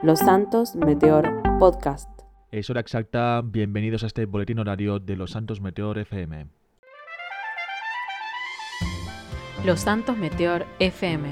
[0.00, 2.08] Los Santos Meteor Podcast.
[2.52, 6.46] Es hora exacta, bienvenidos a este boletín horario de Los Santos Meteor FM.
[9.64, 11.28] Los Santos Meteor FM.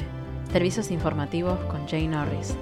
[0.50, 2.58] Servicios informativos con Jay Norris.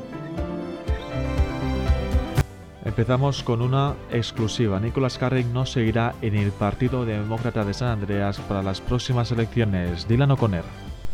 [2.84, 4.78] Empezamos con una exclusiva.
[4.80, 10.06] Nicolás Carrick no seguirá en el Partido Demócrata de San Andreas para las próximas elecciones.
[10.06, 10.64] Dylan O'Connor.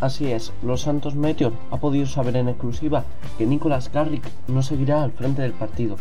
[0.01, 3.05] Así es, Los Santos Meteor ha podido saber en exclusiva
[3.37, 5.97] que Nicolás Carrick no seguirá al frente del partido.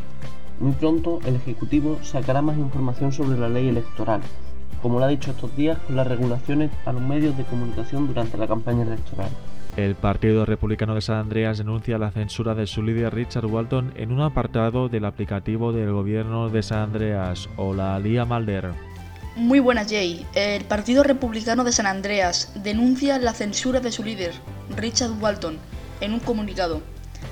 [0.61, 4.21] Muy pronto el Ejecutivo sacará más información sobre la ley electoral,
[4.81, 8.37] como lo ha dicho estos días con las regulaciones a los medios de comunicación durante
[8.37, 9.29] la campaña electoral.
[9.75, 14.13] El Partido Republicano de San Andreas denuncia la censura de su líder Richard Walton en
[14.13, 17.49] un apartado del aplicativo del gobierno de San Andreas.
[17.57, 18.88] Hola, Lía Malder.
[19.39, 20.27] Muy buenas, Jay.
[20.35, 24.33] El Partido Republicano de San Andreas denuncia la censura de su líder,
[24.75, 25.57] Richard Walton,
[26.01, 26.81] en un comunicado.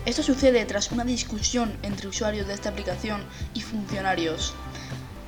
[0.06, 4.54] Esto sucede tras una discusión entre usuarios de esta aplicación y funcionarios.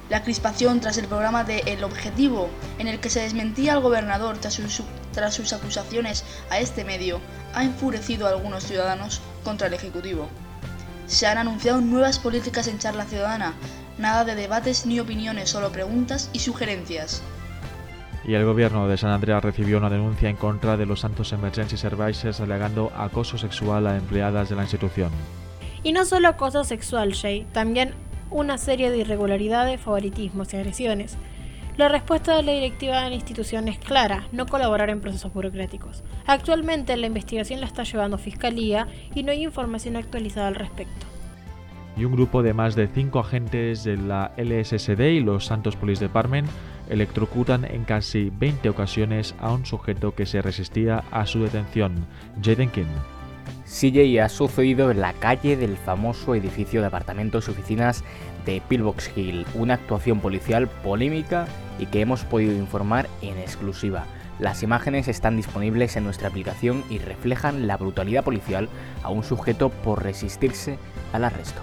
[0.09, 4.37] La crispación tras el programa de El Objetivo, en el que se desmentía al gobernador
[4.37, 7.19] tras sus, tras sus acusaciones a este medio,
[7.55, 10.29] ha enfurecido a algunos ciudadanos contra el Ejecutivo.
[11.07, 13.53] Se han anunciado nuevas políticas en charla ciudadana
[13.99, 17.21] Nada de debates ni opiniones, solo preguntas y sugerencias.
[18.23, 21.75] Y el gobierno de San Andreas recibió una denuncia en contra de los Santos Emergency
[21.75, 25.11] Services alegando acoso sexual a empleadas de la institución.
[25.83, 27.93] Y no solo acoso sexual, Jay, también
[28.31, 31.17] una serie de irregularidades, favoritismos y agresiones.
[31.75, 36.05] La respuesta de la directiva de la institución es clara, no colaborar en procesos burocráticos.
[36.25, 41.08] Actualmente la investigación la está llevando Fiscalía y no hay información actualizada al respecto
[41.99, 46.05] y un grupo de más de cinco agentes de la LSSD y los Santos Police
[46.05, 46.47] Department
[46.89, 52.05] electrocutan en casi 20 ocasiones a un sujeto que se resistía a su detención,
[52.41, 52.85] Jaden King.
[53.65, 58.03] CJ ha sucedido en la calle del famoso edificio de apartamentos y oficinas
[58.45, 61.47] de Pillbox Hill, una actuación policial polémica
[61.79, 64.05] y que hemos podido informar en exclusiva.
[64.39, 68.69] Las imágenes están disponibles en nuestra aplicación y reflejan la brutalidad policial
[69.03, 70.79] a un sujeto por resistirse
[71.11, 71.61] al arresto.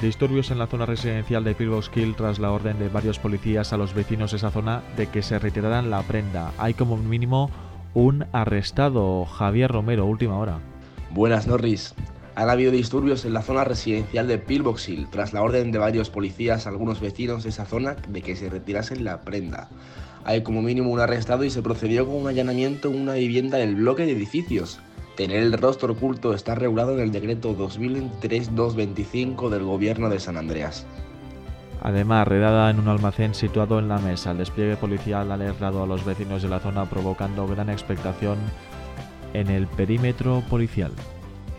[0.00, 3.76] Disturbios en la zona residencial de Pillbox Hill tras la orden de varios policías a
[3.76, 6.52] los vecinos de esa zona de que se retiraran la prenda.
[6.56, 7.50] Hay como mínimo
[7.92, 10.58] un arrestado, Javier Romero, última hora.
[11.10, 11.94] Buenas, Norris.
[12.34, 16.08] Han habido disturbios en la zona residencial de Pillbox Hill tras la orden de varios
[16.08, 19.68] policías a algunos vecinos de esa zona de que se retirasen la prenda.
[20.24, 23.74] Hay como mínimo un arrestado y se procedió con un allanamiento en una vivienda del
[23.74, 24.80] bloque de edificios.
[25.16, 30.86] Tener el rostro oculto está regulado en el decreto 2003-225 del Gobierno de San Andreas.
[31.82, 35.86] Además, redada en un almacén situado en la mesa, el despliegue policial ha alertado a
[35.86, 38.38] los vecinos de la zona provocando gran expectación
[39.32, 40.92] en el perímetro policial.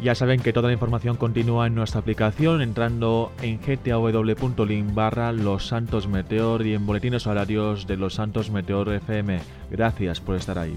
[0.01, 5.67] Ya saben que toda la información continúa en nuestra aplicación entrando en gtaw.link barra Los
[5.67, 9.39] Santos Meteor y en boletines horarios de Los Santos Meteor FM.
[9.69, 10.75] Gracias por estar ahí.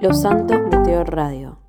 [0.00, 1.59] Los Santos Meteor Radio.